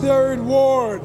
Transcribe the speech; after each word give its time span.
Third 0.00 0.40
Ward. 0.40 1.02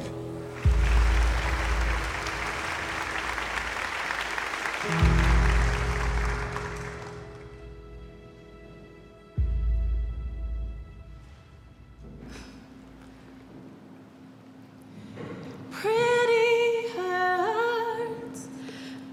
Pretty. 15.71 16.47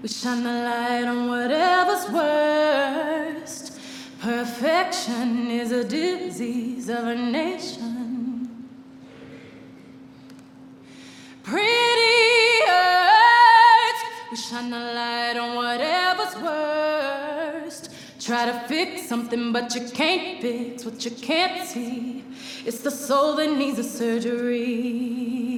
We 0.01 0.09
shine 0.09 0.43
the 0.43 0.51
light 0.51 1.05
on 1.05 1.29
whatever's 1.29 2.09
worst. 2.11 3.79
Perfection 4.19 5.49
is 5.49 5.71
a 5.71 5.83
disease 5.83 6.89
of 6.89 7.05
a 7.05 7.15
nation. 7.15 7.74
Try 18.25 18.45
to 18.47 18.59
fix 18.67 19.07
something, 19.07 19.53
but 19.53 19.75
you 19.75 19.87
can't 19.87 20.41
fix 20.41 20.83
what 20.83 21.05
you 21.05 21.11
can't 21.11 21.67
see. 21.67 22.23
It's 22.65 22.79
the 22.79 22.89
soul 22.89 23.35
that 23.35 23.55
needs 23.55 23.77
a 23.77 23.83
surgery. 23.83 25.54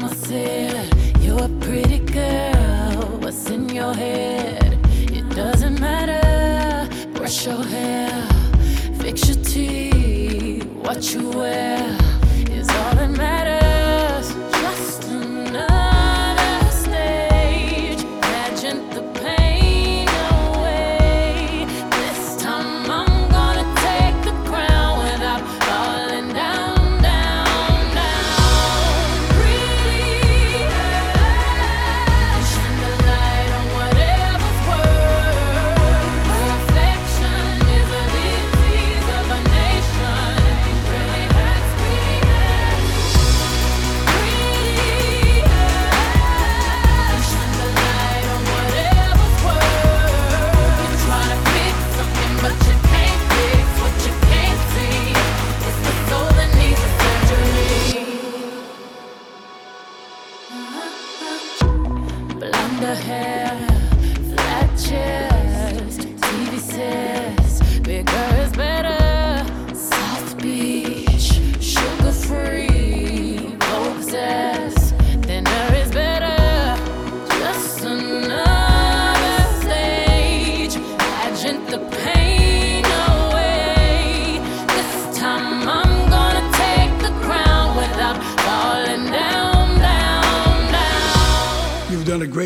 Mama 0.00 0.14
said, 0.14 0.94
You're 1.20 1.42
a 1.42 1.48
pretty 1.60 1.98
girl. 1.98 3.18
What's 3.20 3.50
in 3.50 3.68
your 3.68 3.92
head? 3.92 4.78
It 5.10 5.28
doesn't 5.34 5.80
matter. 5.80 6.88
Brush 7.14 7.46
your 7.46 7.64
hair, 7.64 8.28
fix 9.00 9.26
your 9.28 9.44
teeth. 9.44 10.64
What 10.66 11.12
you 11.12 11.30
wear 11.30 12.07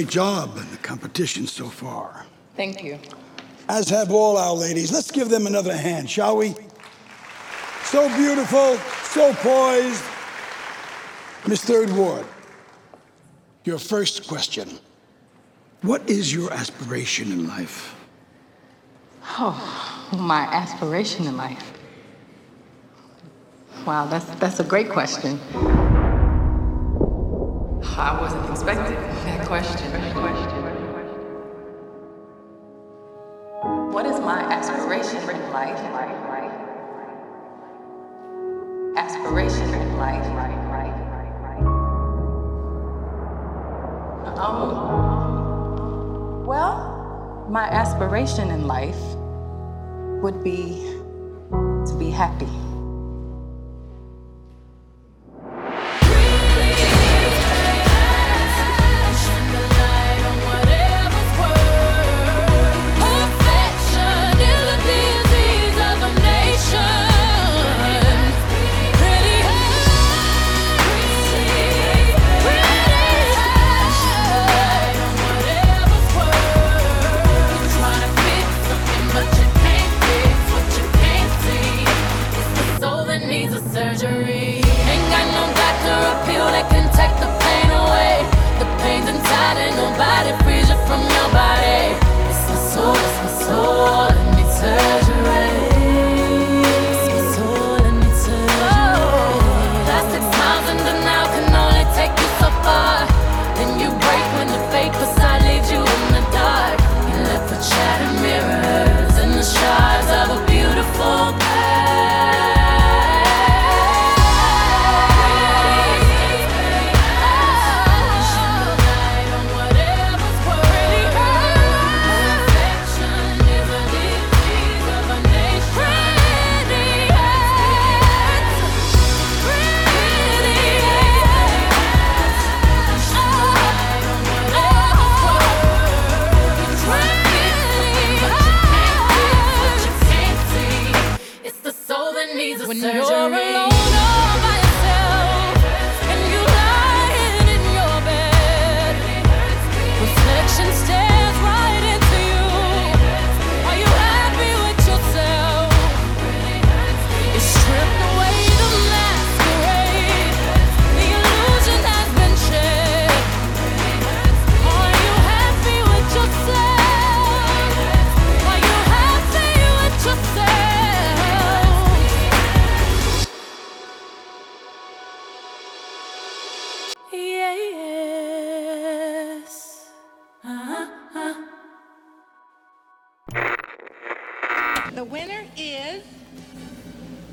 great 0.03 0.13
job 0.13 0.57
in 0.57 0.69
the 0.71 0.77
competition 0.79 1.47
so 1.47 1.69
far, 1.69 2.27
Thank 2.57 2.83
you. 2.83 2.99
as 3.69 3.89
have 3.89 4.11
all 4.11 4.37
our 4.37 4.55
ladies. 4.55 4.91
Let's 4.93 5.11
give 5.13 5.29
them 5.29 5.47
another 5.47 5.77
hand, 5.77 6.11
shall 6.11 6.37
we? 6.37 6.55
So 7.85 8.09
beautiful, 8.17 8.77
so 9.05 9.33
poised. 9.35 10.03
Miss 11.47 11.63
Third 11.65 11.91
Ward, 11.91 12.27
your 13.65 13.79
first 13.79 14.27
question. 14.27 14.69
What 15.83 16.09
is 16.09 16.33
your 16.33 16.53
aspiration 16.53 17.31
in 17.33 17.47
life? 17.47 17.95
Oh, 19.39 20.09
my 20.13 20.43
aspiration 20.43 21.27
in 21.27 21.37
life. 21.37 21.73
Wow, 23.87 24.07
that's 24.07 24.27
that's 24.41 24.61
a 24.61 24.65
great 24.65 24.89
question. 24.91 25.39
I 27.95 28.19
wasn't 28.19 28.51
expecting 28.51 28.95
that 28.97 29.47
question. 29.47 29.93
What 33.93 34.07
is 34.07 34.19
my 34.21 34.41
aspiration 34.41 35.19
in 35.19 35.53
life? 35.53 35.79
Aspiration 38.97 39.75
in 39.75 39.97
life. 39.99 40.25
Um, 44.39 46.47
well, 46.47 47.47
my 47.51 47.65
aspiration 47.65 48.51
in 48.51 48.67
life 48.67 49.01
would 50.23 50.43
be 50.43 50.81
to 51.87 51.95
be 51.99 52.11
happy. 52.11 52.72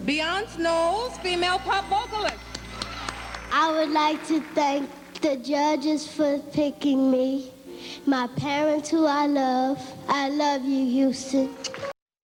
Beyoncé 0.10 0.58
Knowles, 0.58 1.20
female 1.20 1.60
pop 1.60 1.86
vocalist. 1.88 2.36
I 3.54 3.72
would 3.72 3.92
like 3.92 4.26
to 4.26 4.42
thank 4.56 4.90
the 5.22 5.38
judges 5.38 6.08
for 6.08 6.40
picking 6.52 7.12
me, 7.12 7.52
my 8.08 8.26
parents 8.26 8.90
who 8.90 9.06
I 9.06 9.28
love. 9.28 9.78
I 10.08 10.30
love 10.30 10.66
you, 10.66 10.84
Houston. 10.90 11.56